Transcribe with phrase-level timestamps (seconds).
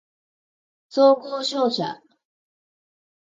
[0.89, 2.01] 総合商社